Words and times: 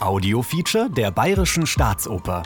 Audiofeature 0.00 0.88
der 0.88 1.10
Bayerischen 1.10 1.66
Staatsoper. 1.66 2.42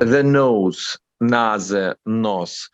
The 0.00 0.22
nose, 0.22 0.96
Nase, 1.20 1.98
Nos. 2.06 2.70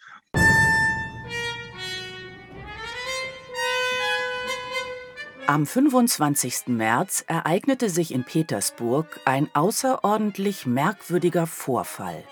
Am 5.48 5.66
25. 5.66 6.68
März 6.68 7.24
ereignete 7.26 7.90
sich 7.90 8.14
in 8.14 8.22
Petersburg 8.22 9.18
ein 9.24 9.50
außerordentlich 9.54 10.66
merkwürdiger 10.66 11.48
Vorfall. 11.48 12.22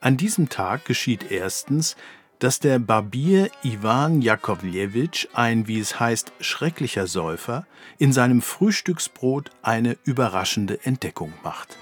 An 0.00 0.16
diesem 0.16 0.48
Tag 0.48 0.86
geschieht 0.86 1.30
erstens, 1.30 1.94
dass 2.40 2.58
der 2.58 2.78
Barbier 2.78 3.50
Iwan 3.62 4.22
Jakowlewitsch, 4.22 5.28
ein, 5.34 5.68
wie 5.68 5.78
es 5.78 6.00
heißt, 6.00 6.32
schrecklicher 6.40 7.06
Säufer, 7.06 7.66
in 7.98 8.12
seinem 8.12 8.42
Frühstücksbrot 8.42 9.50
eine 9.62 9.96
überraschende 10.04 10.84
Entdeckung 10.84 11.32
macht. 11.44 11.76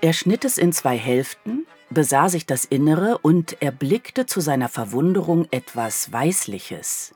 Er 0.00 0.12
schnitt 0.12 0.44
es 0.44 0.56
in 0.56 0.72
zwei 0.72 0.96
Hälften, 0.96 1.66
besah 1.90 2.28
sich 2.28 2.46
das 2.46 2.64
Innere 2.64 3.18
und 3.18 3.60
erblickte 3.60 4.24
zu 4.26 4.40
seiner 4.40 4.68
Verwunderung 4.68 5.48
etwas 5.50 6.12
Weißliches. 6.12 7.14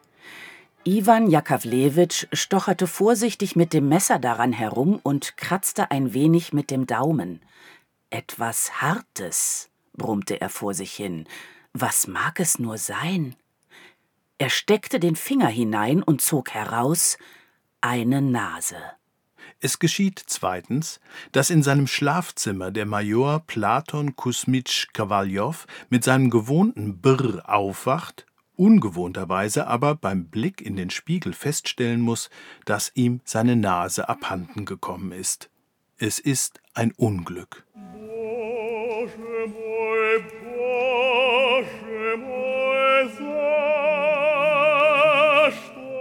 Iwan 0.84 1.30
Jakowlewitsch 1.30 2.26
stocherte 2.32 2.86
vorsichtig 2.86 3.56
mit 3.56 3.72
dem 3.72 3.88
Messer 3.88 4.18
daran 4.18 4.52
herum 4.52 4.98
und 5.02 5.36
kratzte 5.36 5.90
ein 5.90 6.14
wenig 6.14 6.52
mit 6.52 6.70
dem 6.70 6.86
Daumen. 6.86 7.42
Etwas 8.10 8.80
Hartes, 8.80 9.68
brummte 9.92 10.40
er 10.40 10.48
vor 10.48 10.74
sich 10.74 10.92
hin. 10.94 11.26
Was 11.72 12.06
mag 12.06 12.40
es 12.40 12.58
nur 12.58 12.78
sein? 12.78 13.36
Er 14.38 14.50
steckte 14.50 15.00
den 15.00 15.16
Finger 15.16 15.48
hinein 15.48 16.02
und 16.02 16.22
zog 16.22 16.50
heraus 16.50 17.18
eine 17.80 18.22
Nase. 18.22 18.76
Es 19.60 19.80
geschieht 19.80 20.22
zweitens, 20.24 21.00
dass 21.32 21.50
in 21.50 21.64
seinem 21.64 21.88
Schlafzimmer 21.88 22.70
der 22.70 22.86
Major 22.86 23.40
Platon 23.40 24.14
Kusmitsch 24.14 24.88
Kawaljow 24.92 25.66
mit 25.90 26.04
seinem 26.04 26.30
gewohnten 26.30 27.00
Brr 27.00 27.42
aufwacht, 27.48 28.24
ungewohnterweise 28.54 29.66
aber 29.66 29.96
beim 29.96 30.26
Blick 30.28 30.60
in 30.60 30.76
den 30.76 30.90
Spiegel 30.90 31.32
feststellen 31.32 32.00
muss, 32.00 32.30
dass 32.66 32.92
ihm 32.94 33.20
seine 33.24 33.56
Nase 33.56 34.08
abhanden 34.08 34.64
gekommen 34.64 35.10
ist. 35.10 35.50
Es 35.96 36.20
ist 36.20 36.60
ein 36.74 36.92
Unglück. 36.92 37.66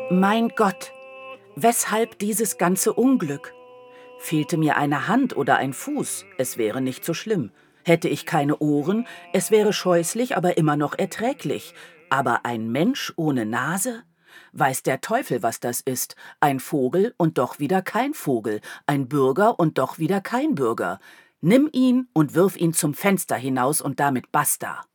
Mein 0.10 0.48
Gott, 0.56 0.94
weshalb 1.58 2.18
dieses 2.20 2.58
ganze 2.58 2.94
Unglück? 2.94 3.54
Fehlte 4.20 4.56
mir 4.56 4.78
eine 4.78 5.10
Hand 5.10 5.36
oder 5.36 5.58
ein 5.58 5.74
Fuß, 5.74 6.24
es 6.38 6.58
wäre 6.58 6.80
nicht 6.80 7.04
so 7.04 7.14
schlimm. 7.14 7.52
Hätte 7.84 8.08
ich 8.08 8.26
keine 8.26 8.60
Ohren, 8.60 9.06
es 9.34 9.52
wäre 9.52 9.74
scheußlich, 9.74 10.38
aber 10.38 10.56
immer 10.58 10.78
noch 10.78 10.98
erträglich. 10.98 11.74
Aber 12.10 12.46
ein 12.46 12.72
Mensch 12.72 13.12
ohne 13.18 13.46
Nase? 13.46 14.04
Weiß 14.54 14.82
der 14.82 15.02
Teufel, 15.02 15.44
was 15.44 15.60
das 15.60 15.82
ist. 15.82 16.16
Ein 16.40 16.62
Vogel 16.62 17.14
und 17.18 17.38
doch 17.38 17.60
wieder 17.60 17.82
kein 17.82 18.14
Vogel, 18.14 18.62
ein 18.86 19.10
Bürger 19.10 19.60
und 19.60 19.78
doch 19.78 20.00
wieder 20.00 20.22
kein 20.22 20.56
Bürger. 20.56 21.00
Nimm 21.42 21.70
ihn 21.74 22.08
und 22.14 22.34
wirf 22.34 22.56
ihn 22.56 22.72
zum 22.72 22.94
Fenster 22.94 23.36
hinaus 23.36 23.82
und 23.82 24.00
damit 24.00 24.32
basta. 24.32 24.86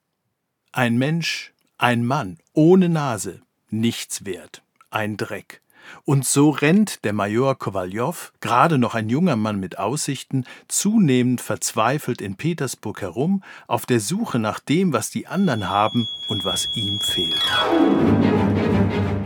Ein 0.73 0.97
Mensch, 0.97 1.53
ein 1.77 2.03
Mann 2.07 2.39
ohne 2.55 2.89
Nase, 2.89 3.43
nichts 3.69 4.25
wert 4.25 4.63
ein 4.93 5.17
Dreck. 5.17 5.61
Und 6.05 6.27
so 6.27 6.51
rennt 6.51 7.05
der 7.05 7.13
Major 7.13 7.57
Kowaljow, 7.57 8.33
gerade 8.41 8.79
noch 8.79 8.95
ein 8.95 9.09
junger 9.09 9.37
Mann 9.37 9.61
mit 9.61 9.79
Aussichten, 9.79 10.45
zunehmend 10.69 11.41
verzweifelt 11.41 12.21
in 12.21 12.37
Petersburg 12.37 13.03
herum, 13.03 13.43
auf 13.67 13.87
der 13.87 14.01
Suche 14.01 14.39
nach 14.39 14.61
dem, 14.61 14.93
was 14.93 15.11
die 15.11 15.27
anderen 15.27 15.69
haben 15.69 16.09
und 16.29 16.45
was 16.45 16.69
ihm 16.75 17.01
fehlt. 17.01 17.41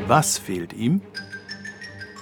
Was 0.06 0.38
fehlt 0.38 0.72
ihm? 0.72 1.00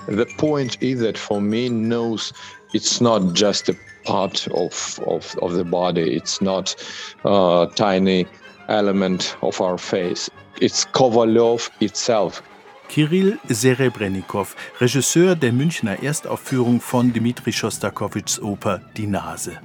The 0.06 0.26
point 0.36 0.82
is 0.82 1.00
that 1.00 1.16
for 1.16 1.40
me, 1.40 1.68
nose, 1.70 2.34
it's 2.72 3.00
not 3.00 3.34
just 3.34 3.70
a 3.70 3.74
part 4.04 4.46
of, 4.48 5.00
of, 5.06 5.36
of 5.38 5.54
the 5.54 5.64
body, 5.64 6.14
it's 6.14 6.40
not 6.40 6.76
a 7.24 7.66
tiny 7.74 8.26
element 8.68 9.36
of 9.40 9.60
our 9.60 9.78
face. 9.78 10.30
It's 10.60 10.86
Kovalyov 10.92 11.70
itself. 11.80 12.42
Kirill 12.88 13.38
Serebrennikov, 13.48 14.56
Regisseur 14.80 15.34
der 15.34 15.52
Münchner 15.52 16.02
Erstaufführung 16.02 16.80
von 16.80 17.12
Dmitri 17.12 17.52
Schostakowitschs 17.52 18.40
Oper 18.40 18.80
Die 18.96 19.06
Nase. 19.06 19.58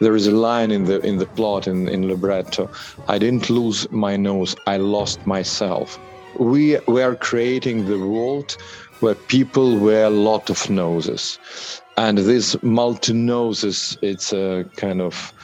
There 0.00 0.16
is 0.16 0.26
a 0.26 0.30
line 0.30 0.70
in 0.70 0.86
the 0.86 0.98
in 1.06 1.18
the 1.18 1.26
plot 1.26 1.66
in, 1.66 1.86
in 1.86 2.08
libretto. 2.08 2.70
I 3.06 3.18
didn't 3.18 3.50
lose 3.50 3.86
my 3.90 4.16
nose, 4.16 4.56
I 4.66 4.78
lost 4.78 5.26
myself. 5.26 5.98
We 6.38 6.78
we 6.86 7.02
are 7.02 7.14
creating 7.14 7.86
the 7.86 7.98
world 7.98 8.56
where 9.00 9.14
people 9.14 9.78
wear 9.78 10.06
a 10.06 10.10
lot 10.10 10.48
of 10.48 10.70
noses. 10.70 11.38
And 11.96 12.16
this 12.16 12.56
multi 12.62 13.12
noses, 13.12 13.98
it's 14.00 14.32
a 14.32 14.64
kind 14.76 15.02
of 15.02 15.34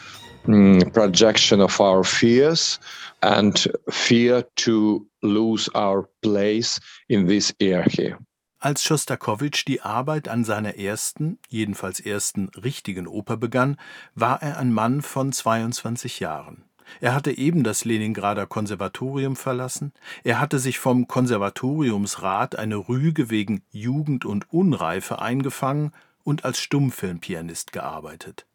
projection 0.92 1.60
of 1.60 1.80
our 1.80 2.04
fears 2.04 2.78
and 3.20 3.68
fear 3.90 4.44
to 4.56 5.06
lose 5.22 5.70
our 5.74 6.08
place 6.22 6.80
in 7.08 7.26
this 7.26 7.54
hierarchy. 7.58 8.14
Als 8.58 8.82
Schostakowitsch 8.82 9.64
die 9.66 9.82
Arbeit 9.82 10.28
an 10.28 10.42
seiner 10.42 10.76
ersten, 10.76 11.38
jedenfalls 11.48 12.00
ersten 12.00 12.48
richtigen 12.56 13.06
Oper 13.06 13.36
begann, 13.36 13.76
war 14.14 14.42
er 14.42 14.58
ein 14.58 14.72
Mann 14.72 15.02
von 15.02 15.30
22 15.30 16.20
Jahren. 16.20 16.64
Er 17.00 17.14
hatte 17.14 17.36
eben 17.36 17.64
das 17.64 17.84
Leningrader 17.84 18.46
Konservatorium 18.46 19.36
verlassen, 19.36 19.92
er 20.24 20.40
hatte 20.40 20.58
sich 20.58 20.78
vom 20.78 21.06
Konservatoriumsrat 21.06 22.56
eine 22.56 22.76
Rüge 22.76 23.28
wegen 23.28 23.62
Jugend 23.70 24.24
und 24.24 24.52
Unreife 24.52 25.20
eingefangen 25.20 25.92
und 26.24 26.44
als 26.44 26.60
Stummfilmpianist 26.60 27.72
gearbeitet. 27.72 28.46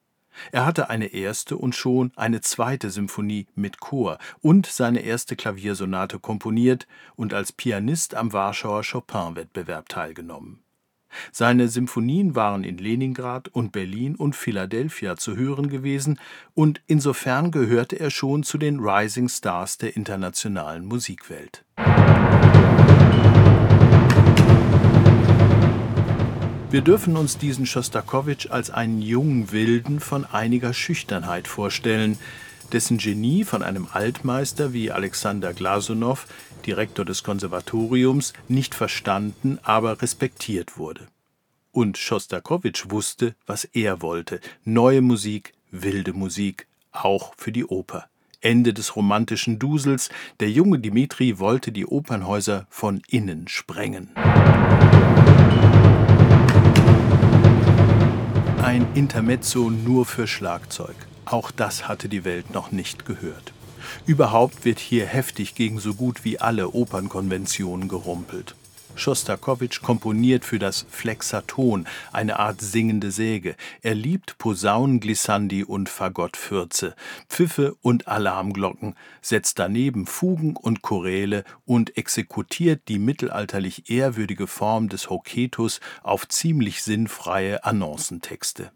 Er 0.51 0.65
hatte 0.65 0.89
eine 0.89 1.07
erste 1.07 1.57
und 1.57 1.75
schon 1.75 2.11
eine 2.15 2.41
zweite 2.41 2.89
Symphonie 2.89 3.47
mit 3.55 3.79
Chor 3.79 4.17
und 4.41 4.65
seine 4.65 5.01
erste 5.01 5.35
Klaviersonate 5.35 6.19
komponiert 6.19 6.87
und 7.15 7.33
als 7.33 7.51
Pianist 7.51 8.15
am 8.15 8.33
Warschauer 8.33 8.83
Chopin-Wettbewerb 8.83 9.89
teilgenommen. 9.89 10.63
Seine 11.31 11.67
Symphonien 11.67 12.35
waren 12.35 12.63
in 12.63 12.77
Leningrad 12.77 13.49
und 13.49 13.71
Berlin 13.71 14.15
und 14.15 14.35
Philadelphia 14.35 15.17
zu 15.17 15.35
hören 15.35 15.69
gewesen, 15.69 16.19
und 16.53 16.81
insofern 16.87 17.51
gehörte 17.51 17.99
er 17.99 18.09
schon 18.09 18.43
zu 18.43 18.57
den 18.57 18.79
Rising 18.79 19.27
Stars 19.27 19.77
der 19.77 19.95
internationalen 19.95 20.85
Musikwelt. 20.85 21.65
Wir 26.71 26.79
dürfen 26.79 27.17
uns 27.17 27.37
diesen 27.37 27.65
Schostakowitsch 27.65 28.49
als 28.49 28.69
einen 28.69 29.01
jungen 29.01 29.51
Wilden 29.51 29.99
von 29.99 30.23
einiger 30.23 30.73
Schüchternheit 30.73 31.49
vorstellen, 31.49 32.17
dessen 32.71 32.97
Genie 32.97 33.43
von 33.43 33.61
einem 33.61 33.89
Altmeister 33.91 34.71
wie 34.71 34.89
Alexander 34.89 35.51
Glasunow, 35.53 36.25
Direktor 36.65 37.03
des 37.03 37.23
Konservatoriums, 37.23 38.31
nicht 38.47 38.73
verstanden, 38.73 39.59
aber 39.63 40.01
respektiert 40.01 40.77
wurde. 40.77 41.09
Und 41.73 41.97
Schostakowitsch 41.97 42.85
wusste, 42.89 43.35
was 43.45 43.65
er 43.65 44.01
wollte: 44.01 44.39
neue 44.63 45.01
Musik, 45.01 45.51
wilde 45.71 46.13
Musik, 46.13 46.67
auch 46.93 47.33
für 47.35 47.51
die 47.51 47.65
Oper. 47.65 48.05
Ende 48.39 48.73
des 48.73 48.95
romantischen 48.95 49.59
Dusels, 49.59 50.09
der 50.39 50.49
junge 50.49 50.79
Dimitri 50.79 51.37
wollte 51.37 51.73
die 51.73 51.85
Opernhäuser 51.85 52.65
von 52.69 53.01
innen 53.09 53.49
sprengen. 53.49 54.11
Ein 58.63 58.85
Intermezzo 58.93 59.71
nur 59.71 60.05
für 60.05 60.27
Schlagzeug. 60.27 60.93
Auch 61.25 61.49
das 61.49 61.87
hatte 61.87 62.07
die 62.07 62.23
Welt 62.23 62.53
noch 62.53 62.71
nicht 62.71 63.07
gehört. 63.07 63.53
Überhaupt 64.05 64.65
wird 64.65 64.77
hier 64.77 65.07
heftig 65.07 65.55
gegen 65.55 65.79
so 65.79 65.95
gut 65.95 66.23
wie 66.23 66.39
alle 66.39 66.69
Opernkonventionen 66.69 67.87
gerumpelt. 67.87 68.53
Schostakowitsch 68.95 69.81
komponiert 69.81 70.45
für 70.45 70.59
das 70.59 70.85
Flexaton, 70.89 71.87
eine 72.11 72.39
Art 72.39 72.61
singende 72.61 73.11
Säge. 73.11 73.55
Er 73.81 73.95
liebt 73.95 74.37
Posaunenglissandi 74.37 75.63
und 75.63 75.89
Fagottfürze, 75.89 76.95
Pfiffe 77.29 77.75
und 77.81 78.07
Alarmglocken, 78.07 78.95
setzt 79.21 79.59
daneben 79.59 80.05
Fugen 80.05 80.55
und 80.55 80.81
Choräle 80.81 81.43
und 81.65 81.97
exekutiert 81.97 82.87
die 82.87 82.99
mittelalterlich 82.99 83.89
ehrwürdige 83.89 84.47
Form 84.47 84.89
des 84.89 85.09
Hoketus 85.09 85.79
auf 86.03 86.27
ziemlich 86.27 86.83
sinnfreie 86.83 87.63
Annoncentexte. 87.63 88.71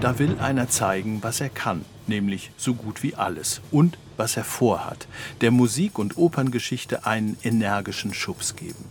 Da 0.00 0.18
will 0.18 0.38
einer 0.40 0.66
zeigen, 0.70 1.22
was 1.22 1.42
er 1.42 1.50
kann, 1.50 1.84
nämlich 2.06 2.52
so 2.56 2.72
gut 2.72 3.02
wie 3.02 3.16
alles 3.16 3.60
und 3.70 3.98
was 4.16 4.38
er 4.38 4.44
vorhat, 4.44 5.06
der 5.42 5.50
Musik- 5.50 5.98
und 5.98 6.16
Operngeschichte 6.16 7.04
einen 7.04 7.36
energischen 7.42 8.14
Schubs 8.14 8.56
geben. 8.56 8.86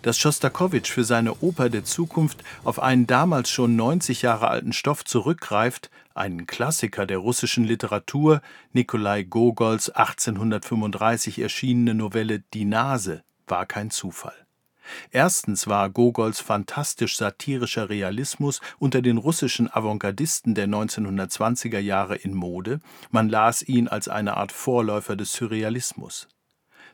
Dass 0.00 0.18
Schostakowitsch 0.18 0.90
für 0.90 1.04
seine 1.04 1.34
Oper 1.42 1.68
der 1.68 1.84
Zukunft 1.84 2.42
auf 2.64 2.80
einen 2.80 3.06
damals 3.06 3.50
schon 3.50 3.76
90 3.76 4.22
Jahre 4.22 4.48
alten 4.48 4.72
Stoff 4.72 5.04
zurückgreift, 5.04 5.90
einen 6.14 6.46
Klassiker 6.46 7.04
der 7.04 7.18
russischen 7.18 7.64
Literatur, 7.64 8.40
Nikolai 8.72 9.24
Gogols 9.24 9.90
1835 9.90 11.38
erschienene 11.38 11.94
Novelle 11.94 12.40
Die 12.54 12.64
Nase, 12.64 13.22
war 13.46 13.66
kein 13.66 13.90
Zufall. 13.90 14.46
Erstens 15.10 15.66
war 15.66 15.90
Gogols 15.90 16.40
fantastisch 16.40 17.16
satirischer 17.16 17.88
Realismus 17.88 18.60
unter 18.78 19.02
den 19.02 19.18
russischen 19.18 19.72
Avantgardisten 19.72 20.54
der 20.54 20.68
1920er 20.68 21.78
Jahre 21.78 22.16
in 22.16 22.34
Mode, 22.34 22.80
man 23.10 23.28
las 23.28 23.62
ihn 23.62 23.88
als 23.88 24.08
eine 24.08 24.36
Art 24.36 24.52
Vorläufer 24.52 25.16
des 25.16 25.32
Surrealismus. 25.32 26.28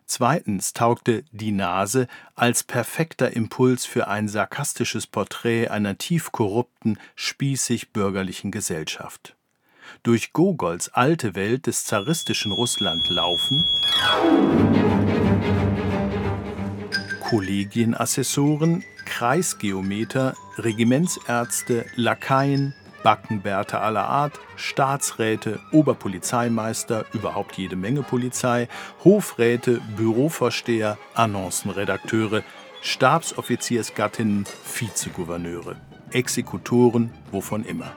Zweitens 0.09 0.73
taugte 0.73 1.25
Die 1.33 1.51
Nase 1.51 2.07
als 2.37 2.63
perfekter 2.63 3.33
Impuls 3.33 3.87
für 3.87 4.07
ein 4.07 4.29
sarkastisches 4.29 5.07
Porträt 5.07 5.69
einer 5.69 5.99
tief 5.99 6.31
korrupten, 6.31 6.97
spießig-bürgerlichen 7.17 8.53
Gesellschaft. 8.53 9.35
Durch 10.05 10.33
Gogols 10.33 10.89
alte 10.91 11.35
Welt 11.35 11.67
des 11.67 11.85
zaristischen 11.85 12.53
Russland 12.53 13.09
laufen 13.09 13.65
Kollegienassessoren, 17.27 18.85
Kreisgeometer, 19.05 20.35
Regimentsärzte, 20.59 21.85
Lakaien, 21.97 22.73
Backenbärte 23.03 23.81
aller 23.81 24.07
Art, 24.09 24.39
Staatsräte, 24.55 25.59
Oberpolizeimeister, 25.73 27.05
überhaupt 27.13 27.59
jede 27.59 27.75
Menge 27.75 28.05
Polizei, 28.05 28.69
Hofräte, 29.03 29.81
Bürovorsteher, 29.97 30.99
Annoncenredakteure, 31.15 32.45
Stabsoffiziersgattinnen, 32.81 34.47
Vizegouverneure, 34.65 35.75
Exekutoren, 36.13 37.11
wovon 37.33 37.65
immer. 37.65 37.91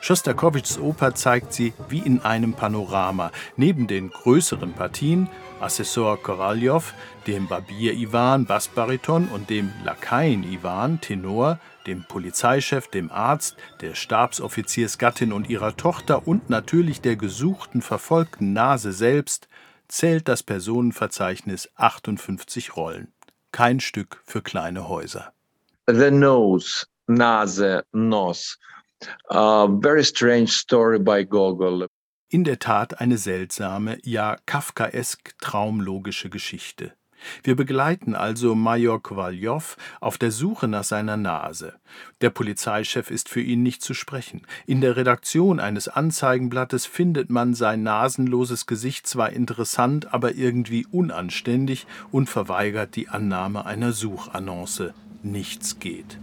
Schostakowitschs 0.00 0.78
Oper 0.78 1.14
zeigt 1.14 1.52
sie 1.52 1.72
wie 1.88 1.98
in 1.98 2.20
einem 2.22 2.54
Panorama. 2.54 3.30
Neben 3.56 3.86
den 3.86 4.10
größeren 4.10 4.72
Partien, 4.72 5.28
Assessor 5.60 6.22
Kowaljow, 6.22 6.92
dem 7.26 7.48
Barbier 7.48 7.94
Iwan, 7.94 8.44
Bassbariton 8.44 9.28
und 9.28 9.48
dem 9.50 9.72
Lakaien 9.84 10.44
Iwan, 10.44 11.00
Tenor, 11.00 11.58
dem 11.86 12.04
Polizeichef, 12.04 12.88
dem 12.88 13.10
Arzt, 13.10 13.56
der 13.80 13.94
Stabsoffiziersgattin 13.94 15.32
und 15.32 15.48
ihrer 15.48 15.76
Tochter 15.76 16.26
und 16.26 16.50
natürlich 16.50 17.00
der 17.00 17.16
gesuchten, 17.16 17.80
verfolgten 17.82 18.52
Nase 18.52 18.92
selbst, 18.92 19.48
zählt 19.88 20.28
das 20.28 20.42
Personenverzeichnis 20.42 21.70
58 21.76 22.76
Rollen. 22.76 23.12
Kein 23.52 23.80
Stück 23.80 24.20
für 24.24 24.42
kleine 24.42 24.88
Häuser. 24.88 25.32
The 25.86 26.10
Nose, 26.10 26.86
Nase, 27.06 27.84
Nos. 27.92 28.58
A 29.28 29.68
very 29.68 30.04
strange 30.04 30.48
story 30.48 30.98
by 30.98 31.24
Gogol. 31.24 31.86
In 32.28 32.44
der 32.44 32.58
Tat 32.58 33.00
eine 33.00 33.18
seltsame, 33.18 33.98
ja 34.02 34.36
kafkaesk 34.46 35.38
traumlogische 35.38 36.28
Geschichte. 36.28 36.92
Wir 37.42 37.56
begleiten 37.56 38.14
also 38.14 38.54
Major 38.54 39.02
Kowaljow 39.02 39.76
auf 40.00 40.18
der 40.18 40.30
Suche 40.30 40.68
nach 40.68 40.84
seiner 40.84 41.16
Nase. 41.16 41.74
Der 42.20 42.30
Polizeichef 42.30 43.10
ist 43.10 43.28
für 43.28 43.40
ihn 43.40 43.62
nicht 43.62 43.82
zu 43.82 43.94
sprechen. 43.94 44.42
In 44.66 44.80
der 44.80 44.96
Redaktion 44.96 45.60
eines 45.60 45.88
Anzeigenblattes 45.88 46.86
findet 46.86 47.30
man 47.30 47.54
sein 47.54 47.82
nasenloses 47.82 48.66
Gesicht 48.66 49.06
zwar 49.06 49.30
interessant, 49.30 50.12
aber 50.12 50.34
irgendwie 50.34 50.86
unanständig 50.90 51.86
und 52.10 52.28
verweigert 52.28 52.96
die 52.96 53.08
Annahme 53.08 53.66
einer 53.66 53.92
Suchannonce. 53.92 54.92
Nichts 55.22 55.78
geht. 55.78 56.18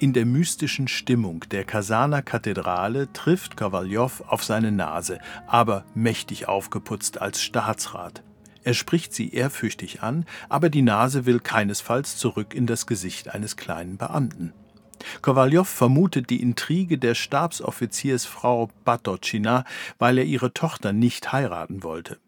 In 0.00 0.12
der 0.12 0.26
mystischen 0.26 0.86
Stimmung 0.86 1.44
der 1.50 1.64
Kasaner 1.64 2.22
Kathedrale 2.22 3.12
trifft 3.12 3.56
Kowaljow 3.56 4.22
auf 4.28 4.44
seine 4.44 4.70
Nase, 4.70 5.18
aber 5.48 5.84
mächtig 5.92 6.46
aufgeputzt 6.46 7.20
als 7.20 7.42
Staatsrat. 7.42 8.22
Er 8.62 8.74
spricht 8.74 9.12
sie 9.12 9.34
ehrfürchtig 9.34 10.00
an, 10.00 10.24
aber 10.48 10.70
die 10.70 10.82
Nase 10.82 11.26
will 11.26 11.40
keinesfalls 11.40 12.16
zurück 12.16 12.54
in 12.54 12.66
das 12.68 12.86
Gesicht 12.86 13.34
eines 13.34 13.56
kleinen 13.56 13.96
Beamten. 13.96 14.52
Kowaljow 15.20 15.66
vermutet 15.66 16.30
die 16.30 16.42
Intrige 16.42 16.98
der 16.98 17.16
Stabsoffiziersfrau 17.16 18.70
Batocina, 18.84 19.64
weil 19.98 20.18
er 20.18 20.24
ihre 20.24 20.54
Tochter 20.54 20.92
nicht 20.92 21.32
heiraten 21.32 21.82
wollte. 21.82 22.18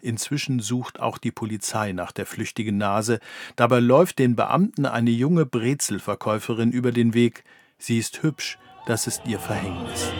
Inzwischen 0.00 0.60
sucht 0.60 1.00
auch 1.00 1.18
die 1.18 1.32
Polizei 1.32 1.92
nach 1.92 2.12
der 2.12 2.26
flüchtigen 2.26 2.78
Nase. 2.78 3.18
Dabei 3.56 3.80
läuft 3.80 4.18
den 4.18 4.36
Beamten 4.36 4.86
eine 4.86 5.10
junge 5.10 5.46
Brezelverkäuferin 5.46 6.72
über 6.72 6.92
den 6.92 7.14
Weg. 7.14 7.44
Sie 7.78 7.98
ist 7.98 8.22
hübsch, 8.22 8.58
das 8.86 9.06
ist 9.06 9.22
ihr 9.26 9.38
Verhängnis. 9.38 10.12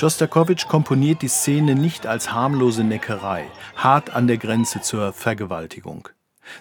Schostakowitsch 0.00 0.66
komponiert 0.66 1.20
die 1.20 1.28
Szene 1.28 1.74
nicht 1.74 2.06
als 2.06 2.32
harmlose 2.32 2.84
Neckerei, 2.84 3.44
hart 3.76 4.08
an 4.08 4.26
der 4.26 4.38
Grenze 4.38 4.80
zur 4.80 5.12
Vergewaltigung. 5.12 6.08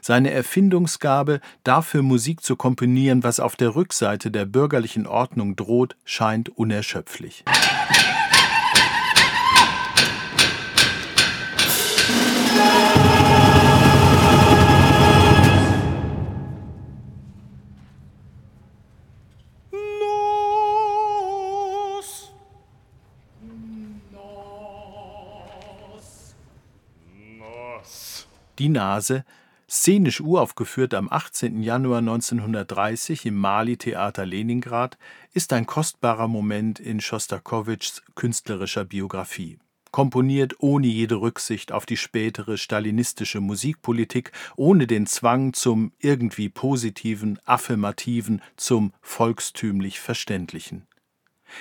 Seine 0.01 0.31
Erfindungsgabe, 0.31 1.39
dafür 1.63 2.01
Musik 2.01 2.41
zu 2.41 2.56
komponieren, 2.56 3.24
was 3.24 3.39
auf 3.39 3.56
der 3.56 3.75
Rückseite 3.75 4.31
der 4.31 4.45
bürgerlichen 4.45 5.07
Ordnung 5.07 5.56
droht, 5.56 5.95
scheint 6.06 6.50
unerschöpflich. 6.50 7.44
Die 28.59 28.68
Nase 28.68 29.23
Szenisch 29.69 30.19
uraufgeführt 30.19 30.95
am 30.95 31.09
18. 31.11 31.61
Januar 31.61 31.99
1930 31.99 33.28
im 33.28 33.35
Mali-Theater 33.35 34.26
Leningrad, 34.26 34.97
ist 35.31 35.54
ein 35.54 35.68
kostbarer 35.68 36.28
Moment 36.28 36.80
in 36.80 36.99
Schostakowitschs 36.99 38.02
künstlerischer 38.16 38.83
Biografie. 38.83 39.59
Komponiert 39.92 40.56
ohne 40.57 40.88
jede 40.88 41.21
Rücksicht 41.21 41.71
auf 41.71 41.85
die 41.85 41.97
spätere 41.97 42.57
stalinistische 42.57 43.42
Musikpolitik, 43.42 44.31
ohne 44.56 44.88
den 44.88 45.06
Zwang 45.06 45.54
zum 45.54 45.92
irgendwie 45.99 46.49
positiven, 46.49 47.38
affirmativen, 47.45 48.42
zum 48.57 48.92
volkstümlich 49.02 49.99
Verständlichen. 49.99 50.88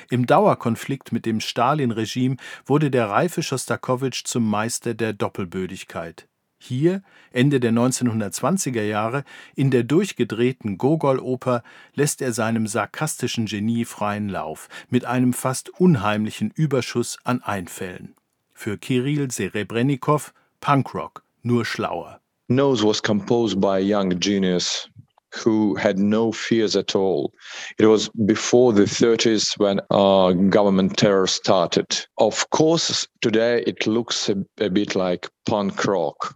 Im 0.08 0.24
Dauerkonflikt 0.24 1.12
mit 1.12 1.26
dem 1.26 1.40
Stalin-Regime 1.40 2.36
wurde 2.64 2.90
der 2.90 3.10
reife 3.10 3.42
Schostakowitsch 3.42 4.24
zum 4.24 4.48
Meister 4.48 4.94
der 4.94 5.12
Doppelbödigkeit. 5.12 6.26
Hier, 6.58 7.02
Ende 7.32 7.60
der 7.60 7.72
1920er 7.72 8.82
Jahre, 8.82 9.24
in 9.54 9.70
der 9.70 9.84
durchgedrehten 9.84 10.76
Gogol-Oper 10.76 11.62
lässt 11.94 12.20
er 12.20 12.32
seinem 12.32 12.66
sarkastischen 12.66 13.46
Genie 13.46 13.84
freien 13.84 14.28
Lauf, 14.28 14.68
mit 14.90 15.04
einem 15.04 15.32
fast 15.32 15.70
unheimlichen 15.80 16.50
Überschuss 16.50 17.18
an 17.24 17.42
Einfällen. 17.42 18.14
Für 18.52 18.76
Kirill 18.76 19.30
Serebrennikov 19.30 20.34
Punkrock, 20.60 21.22
nur 21.42 21.64
schlauer. 21.64 22.20
Nose 22.48 22.84
was 22.84 23.00
composed 23.00 23.60
by 23.60 23.76
a 23.76 23.80
young 23.80 24.18
genius 24.18 24.88
who 25.34 25.76
had 25.76 25.98
no 25.98 26.32
fears 26.32 26.74
at 26.74 26.96
all. 26.96 27.32
It 27.78 27.86
was 27.86 28.08
before 28.26 28.72
the 28.72 28.84
30s 28.84 29.58
when 29.58 29.80
uh, 29.90 30.32
government 30.32 30.96
terror 30.96 31.26
started. 31.26 32.06
Of 32.16 32.48
course, 32.50 33.06
today 33.20 33.62
it 33.66 33.86
looks 33.86 34.28
a, 34.28 34.36
a 34.58 34.70
bit 34.70 34.96
like 34.96 35.28
punk 35.46 35.84
rock. 35.84 36.34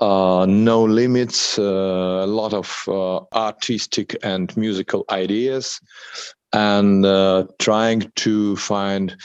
Uh, 0.00 0.46
no 0.46 0.84
limits, 0.84 1.58
uh, 1.58 2.22
a 2.24 2.26
lot 2.26 2.52
of 2.52 2.84
uh, 2.88 3.20
artistic 3.34 4.16
and 4.22 4.56
musical 4.56 5.04
ideas, 5.10 5.80
and 6.52 7.04
uh, 7.04 7.46
trying 7.58 8.10
to 8.16 8.56
find 8.56 9.16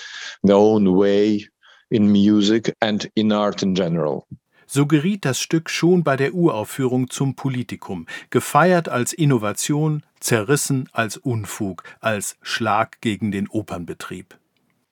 their 0.44 0.56
own 0.56 0.96
way 0.96 1.48
in 1.90 2.12
music 2.12 2.74
and 2.82 3.10
in 3.16 3.32
art 3.32 3.62
in 3.64 3.76
general. 3.76 4.28
So 4.66 4.86
geriet 4.86 5.26
das 5.26 5.42
Stück 5.42 5.70
schon 5.70 6.04
bei 6.04 6.16
der 6.16 6.34
Uraufführung 6.34 7.10
zum 7.10 7.36
Politikum, 7.36 8.08
gefeiert 8.30 8.88
als 8.88 9.12
Innovation, 9.12 10.04
zerrissen 10.22 10.88
als 10.94 11.18
Unfug, 11.18 11.84
als 12.00 12.38
Schlag 12.42 13.02
gegen 13.02 13.32
den 13.32 13.50
Opernbetrieb. 13.50 14.38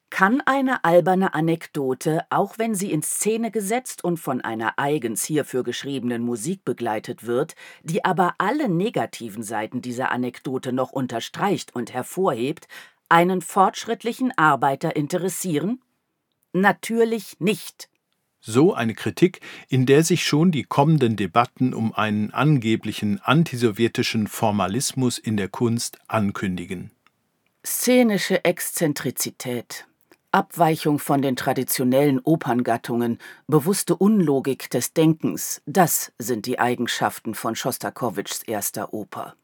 Kann 0.09 0.41
eine 0.41 0.83
alberne 0.83 1.33
Anekdote, 1.33 2.25
auch 2.29 2.57
wenn 2.57 2.73
sie 2.73 2.91
in 2.91 3.03
Szene 3.03 3.51
gesetzt 3.51 4.03
und 4.03 4.17
von 4.17 4.41
einer 4.41 4.73
eigens 4.77 5.23
hierfür 5.23 5.63
geschriebenen 5.63 6.23
Musik 6.23 6.65
begleitet 6.65 7.25
wird, 7.25 7.55
die 7.83 8.03
aber 8.03 8.33
alle 8.39 8.69
negativen 8.69 9.43
Seiten 9.43 9.81
dieser 9.81 10.11
Anekdote 10.11 10.73
noch 10.73 10.91
unterstreicht 10.91 11.75
und 11.75 11.93
hervorhebt, 11.93 12.67
einen 13.07 13.41
fortschrittlichen 13.41 14.35
Arbeiter 14.37 14.95
interessieren? 14.95 15.81
Natürlich 16.53 17.39
nicht. 17.39 17.89
So 18.41 18.73
eine 18.73 18.95
Kritik, 18.95 19.41
in 19.67 19.85
der 19.85 20.03
sich 20.03 20.23
schon 20.23 20.51
die 20.51 20.63
kommenden 20.63 21.17
Debatten 21.17 21.73
um 21.73 21.93
einen 21.93 22.31
angeblichen 22.31 23.19
antisowjetischen 23.19 24.27
Formalismus 24.27 25.17
in 25.17 25.35
der 25.35 25.49
Kunst 25.49 25.99
ankündigen. 26.07 26.91
Szenische 27.65 28.45
Exzentrizität, 28.45 29.85
Abweichung 30.31 30.99
von 30.99 31.21
den 31.21 31.35
traditionellen 31.35 32.19
Operngattungen, 32.19 33.17
bewusste 33.47 33.95
Unlogik 33.95 34.69
des 34.69 34.93
Denkens, 34.93 35.61
das 35.65 36.11
sind 36.19 36.45
die 36.45 36.59
Eigenschaften 36.59 37.33
von 37.33 37.55
Schostakowitschs 37.55 38.43
erster 38.43 38.93
Oper. 38.93 39.35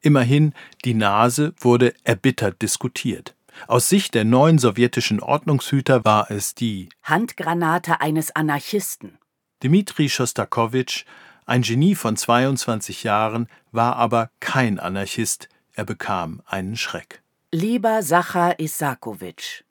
Immerhin, 0.00 0.52
die 0.84 0.94
Nase 0.94 1.54
wurde 1.58 1.94
erbittert 2.04 2.60
diskutiert. 2.60 3.34
Aus 3.66 3.88
Sicht 3.88 4.14
der 4.14 4.24
neuen 4.24 4.58
sowjetischen 4.58 5.20
Ordnungshüter 5.20 6.04
war 6.04 6.30
es 6.30 6.54
die 6.54 6.90
Handgranate 7.02 8.00
eines 8.00 8.36
Anarchisten. 8.36 9.18
Dmitri 9.62 10.08
Schostakowitsch, 10.08 11.04
ein 11.46 11.62
Genie 11.62 11.94
von 11.94 12.16
22 12.16 13.04
Jahren, 13.04 13.48
war 13.72 13.96
aber 13.96 14.30
kein 14.40 14.78
Anarchist, 14.78 15.48
er 15.72 15.84
bekam 15.84 16.42
einen 16.44 16.76
Schreck. 16.76 17.22
Lieber 17.52 18.02
Sachar 18.02 18.60
Isakowitsch. 18.60 19.62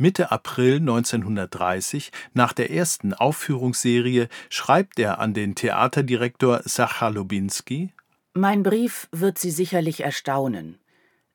Mitte 0.00 0.32
April 0.32 0.76
1930, 0.76 2.10
nach 2.32 2.54
der 2.54 2.70
ersten 2.70 3.12
Aufführungsserie, 3.12 4.28
schreibt 4.48 4.98
er 4.98 5.18
an 5.18 5.34
den 5.34 5.54
Theaterdirektor 5.54 6.62
Sachar 6.64 7.10
Lubinski 7.10 7.92
Mein 8.32 8.62
Brief 8.62 9.10
wird 9.12 9.36
Sie 9.36 9.50
sicherlich 9.50 10.00
erstaunen. 10.00 10.78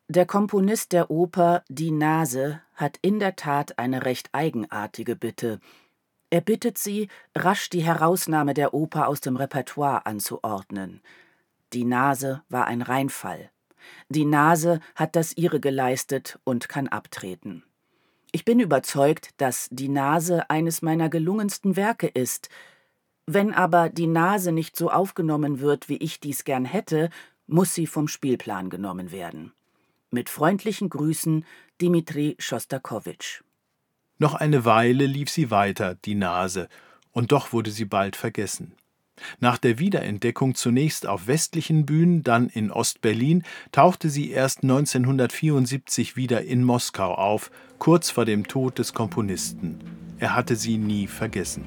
Der 0.07 0.25
Komponist 0.25 0.93
der 0.93 1.11
Oper 1.11 1.63
Die 1.69 1.91
Nase 1.91 2.59
hat 2.73 2.97
in 3.03 3.19
der 3.19 3.35
Tat 3.35 3.77
eine 3.77 4.03
recht 4.03 4.29
eigenartige 4.31 5.15
Bitte. 5.15 5.59
Er 6.31 6.41
bittet 6.41 6.79
Sie, 6.79 7.09
rasch 7.35 7.69
die 7.69 7.83
Herausnahme 7.83 8.55
der 8.55 8.73
Oper 8.73 9.07
aus 9.07 9.21
dem 9.21 9.35
Repertoire 9.35 10.07
anzuordnen. 10.07 11.01
Die 11.71 11.85
Nase 11.85 12.41
war 12.49 12.65
ein 12.65 12.81
Reinfall. 12.81 13.51
Die 14.09 14.25
Nase 14.25 14.79
hat 14.95 15.15
das 15.15 15.37
ihre 15.37 15.59
geleistet 15.59 16.39
und 16.43 16.67
kann 16.67 16.87
abtreten. 16.87 17.63
Ich 18.35 18.43
bin 18.43 18.59
überzeugt, 18.59 19.29
dass 19.37 19.69
die 19.71 19.87
Nase 19.87 20.49
eines 20.49 20.81
meiner 20.81 21.07
gelungensten 21.07 21.77
Werke 21.77 22.07
ist. 22.07 22.49
Wenn 23.25 23.53
aber 23.53 23.87
die 23.87 24.07
Nase 24.07 24.51
nicht 24.51 24.75
so 24.75 24.91
aufgenommen 24.91 25.61
wird, 25.61 25.87
wie 25.87 25.95
ich 25.95 26.19
dies 26.19 26.43
gern 26.43 26.65
hätte, 26.65 27.09
muss 27.47 27.73
sie 27.73 27.87
vom 27.87 28.09
Spielplan 28.09 28.69
genommen 28.69 29.13
werden. 29.13 29.53
Mit 30.11 30.27
freundlichen 30.27 30.89
Grüßen 30.89 31.45
Dimitri 31.79 32.35
Schostakowitsch. 32.37 33.41
Noch 34.17 34.33
eine 34.33 34.65
Weile 34.65 35.05
lief 35.05 35.29
sie 35.29 35.49
weiter, 35.49 35.95
die 35.95 36.15
Nase, 36.15 36.67
und 37.13 37.31
doch 37.31 37.53
wurde 37.53 37.71
sie 37.71 37.85
bald 37.85 38.17
vergessen. 38.17 38.75
Nach 39.39 39.57
der 39.57 39.79
Wiederentdeckung 39.79 40.55
zunächst 40.55 41.07
auf 41.07 41.27
westlichen 41.27 41.85
Bühnen, 41.85 42.23
dann 42.23 42.49
in 42.49 42.71
Ostberlin, 42.71 43.43
tauchte 43.71 44.09
sie 44.09 44.31
erst 44.31 44.63
1974 44.63 46.15
wieder 46.15 46.43
in 46.43 46.63
Moskau 46.63 47.13
auf, 47.13 47.51
kurz 47.79 48.09
vor 48.09 48.25
dem 48.25 48.47
Tod 48.47 48.79
des 48.79 48.93
Komponisten. 48.93 49.79
Er 50.19 50.35
hatte 50.35 50.55
sie 50.55 50.77
nie 50.77 51.07
vergessen. 51.07 51.65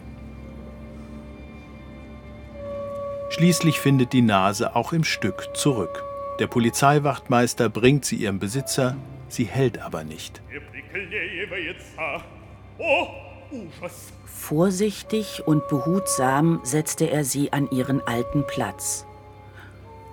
Schließlich 3.30 3.78
findet 3.78 4.12
die 4.12 4.22
Nase 4.22 4.74
auch 4.74 4.92
im 4.92 5.04
Stück 5.04 5.50
zurück. 5.54 6.02
Der 6.38 6.46
Polizeiwachtmeister 6.46 7.68
bringt 7.68 8.04
sie 8.04 8.16
ihrem 8.16 8.38
Besitzer, 8.38 8.96
sie 9.28 9.44
hält 9.44 9.78
aber 9.78 10.04
nicht. 10.04 10.40
Vorsichtig 14.24 15.42
und 15.46 15.68
behutsam 15.68 16.60
setzte 16.62 17.10
er 17.10 17.24
sie 17.24 17.52
an 17.52 17.70
ihren 17.70 18.00
alten 18.06 18.46
Platz. 18.46 19.06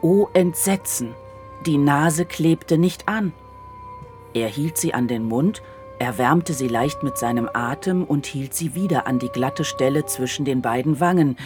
O 0.01 0.27
Entsetzen! 0.33 1.13
Die 1.65 1.77
Nase 1.77 2.25
klebte 2.25 2.77
nicht 2.77 3.07
an. 3.07 3.33
Er 4.33 4.47
hielt 4.49 4.77
sie 4.77 4.93
an 4.93 5.07
den 5.07 5.23
Mund, 5.23 5.61
erwärmte 5.99 6.53
sie 6.53 6.67
leicht 6.67 7.01
mit 7.01 7.17
seinem 7.17 7.49
Atem 7.53 8.03
und 8.03 8.25
hielt 8.25 8.53
sie 8.53 8.75
wieder 8.75 9.07
an 9.07 9.19
die 9.19 9.29
glatte 9.29 9.63
Stelle 9.63 10.05
zwischen 10.05 10.45
den 10.45 10.61
beiden 10.61 10.99
Wangen, 10.99 11.37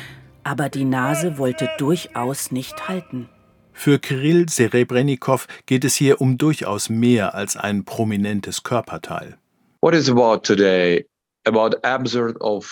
aber 0.43 0.69
die 0.69 0.86
Nase 0.86 1.38
wollte 1.38 1.69
durchaus 1.77 2.51
nicht 2.51 2.88
halten. 2.88 3.29
Für 3.72 4.00
Kirill 4.00 4.50
Serebrennikov 4.50 5.48
geht 5.65 5.86
es 5.86 5.96
hier 5.96 6.19
um 6.19 6.38
durchaus 6.38 6.89
mehr 6.89 7.36
als 7.36 7.55
ein 7.55 7.86
prominentes 7.86 8.63
Körperteil. 8.63 9.38
What 9.81 9.93
is 9.93 10.10
about 10.10 10.39
today? 10.39 11.05
About 11.50 11.74
absurd 11.84 12.38
of 12.41 12.70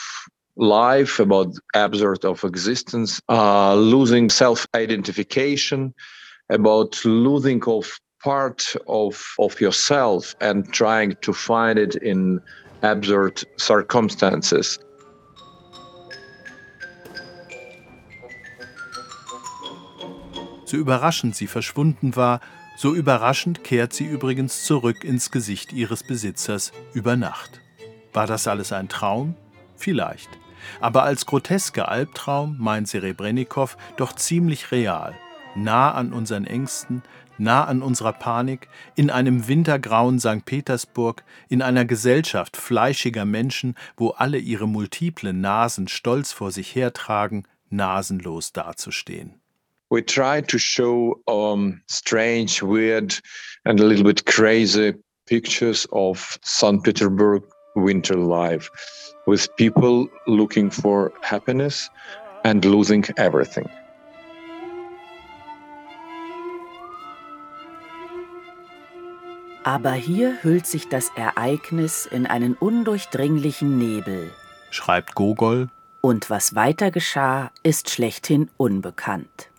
life, 0.55 1.19
about 1.19 1.53
absurd 1.74 2.24
of 2.25 2.43
existence, 2.43 3.19
uh, 3.27 3.74
losing 3.74 4.29
self-identification, 4.29 5.93
about 6.50 7.03
losing 7.03 7.63
of 7.65 8.00
part 8.24 8.75
of, 8.88 9.36
of 9.39 9.60
yourself 9.60 10.36
and 10.41 10.72
trying 10.72 11.15
to 11.22 11.34
find 11.34 11.79
it 11.79 11.96
in 11.96 12.39
absurd 12.84 13.43
circumstances. 13.57 14.79
So 20.65 20.77
überraschend 20.77 21.36
sie 21.36 21.48
verschwunden 21.48 22.15
war, 22.15 22.41
so 22.77 22.93
überraschend 22.93 23.63
kehrt 23.63 23.93
sie 23.93 24.05
übrigens 24.05 24.65
zurück 24.65 25.03
ins 25.03 25.31
Gesicht 25.31 25.72
ihres 25.74 26.03
Besitzers 26.03 26.72
über 26.93 27.15
Nacht. 27.15 27.62
War 28.17 28.25
das 28.25 28.47
alles 28.47 28.71
ein 28.71 28.89
Traum? 28.89 29.36
Vielleicht. 29.75 30.27
Aber 30.81 31.03
als 31.03 31.27
grotesker 31.27 31.88
Albtraum 31.88 32.55
meint 32.57 32.88
Serebrennikov 32.88 33.77
doch 33.95 34.12
ziemlich 34.12 34.71
real, 34.71 35.13
nah 35.53 35.91
an 35.91 36.13
unseren 36.13 36.47
Ängsten, 36.47 37.03
nah 37.38 37.65
an 37.65 37.83
unserer 37.83 38.13
Panik, 38.13 38.69
in 38.95 39.12
einem 39.12 39.47
wintergrauen 39.47 40.19
St. 40.19 40.43
Petersburg, 40.45 41.24
in 41.47 41.62
einer 41.62 41.86
Gesellschaft 41.86 42.57
fleischiger 42.57 43.25
Menschen, 43.25 43.75
wo 43.97 44.09
alle 44.09 44.39
ihre 44.39 44.67
multiplen 44.67 45.39
Nasen 45.39 45.88
stolz 45.88 46.31
vor 46.31 46.50
sich 46.50 46.74
hertragen, 46.74 47.47
nasenlos 47.69 48.51
dazustehen. 48.51 49.39
we 49.91 50.03
try 50.03 50.41
to 50.41 50.57
show 50.57 51.21
um, 51.27 51.83
strange, 51.86 52.63
weird, 52.63 53.21
and 53.65 53.79
a 53.79 53.83
little 53.83 54.03
bit 54.03 54.25
crazy 54.25 54.95
pictures 55.27 55.86
of 55.91 56.39
St. 56.41 56.83
Petersburg 56.83 57.43
winter 57.77 58.15
life 58.15 58.69
with 59.25 59.48
people 59.55 60.07
looking 60.25 60.72
for 60.72 61.12
happiness 61.22 61.89
and 62.43 62.65
losing 62.65 63.05
everything. 63.17 63.69
Aber 69.63 69.91
hier 69.91 70.38
hüllt 70.43 70.65
sich 70.65 70.88
das 70.88 71.12
Ereignis 71.17 72.05
in 72.05 72.25
einen 72.25 72.53
undurchdringlichen 72.53 73.77
Nebel. 73.77 74.31
Schreibt 74.72 75.13
Gogol. 75.13 75.67
Und 76.00 76.29
was 76.29 76.55
weiter 76.55 76.89
geschah, 76.89 77.51
ist 77.63 77.89
schlechthin 77.89 78.50
unbekannt. 78.55 79.50